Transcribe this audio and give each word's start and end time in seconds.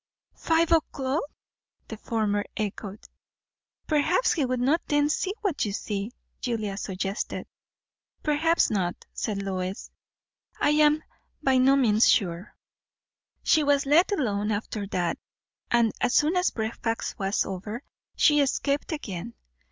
"Five 0.39 0.71
o'clock!" 0.71 1.21
the 1.87 1.95
former 1.95 2.43
echoed. 2.57 3.07
"Perhaps 3.85 4.33
he 4.33 4.43
would 4.43 4.59
not 4.59 4.81
then 4.87 5.09
see 5.09 5.31
what 5.41 5.63
you 5.63 5.71
see," 5.73 6.11
Julia 6.39 6.75
suggested. 6.77 7.45
"Perhaps 8.23 8.71
not," 8.71 9.05
said 9.13 9.43
Lois. 9.43 9.91
"I 10.59 10.71
am 10.71 11.03
by 11.43 11.59
no 11.59 11.75
means 11.75 12.09
sure." 12.09 12.55
She 13.43 13.63
was 13.63 13.85
let 13.85 14.11
alone 14.11 14.51
after 14.51 14.87
that; 14.87 15.19
and 15.69 15.91
as 16.01 16.15
soon 16.15 16.35
as 16.35 16.49
breakfast 16.49 17.19
was 17.19 17.45
over 17.45 17.83
she 18.15 18.39
escaped 18.39 18.91
again. 18.91 19.35